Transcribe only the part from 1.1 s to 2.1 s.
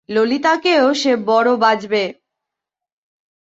বড়ো বাজবে।